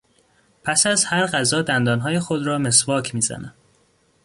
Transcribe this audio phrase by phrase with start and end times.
[0.63, 3.53] پس از هر غذا دندانهای خود را مسواک میزنم.